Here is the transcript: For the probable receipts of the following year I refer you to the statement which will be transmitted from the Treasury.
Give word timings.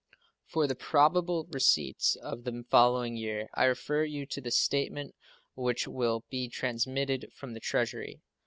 For 0.47 0.65
the 0.65 0.73
probable 0.73 1.45
receipts 1.51 2.15
of 2.15 2.43
the 2.43 2.65
following 2.71 3.17
year 3.17 3.49
I 3.53 3.65
refer 3.65 4.03
you 4.03 4.25
to 4.25 4.41
the 4.41 4.49
statement 4.49 5.13
which 5.53 5.87
will 5.87 6.25
be 6.31 6.49
transmitted 6.49 7.29
from 7.35 7.53
the 7.53 7.59
Treasury. 7.59 8.19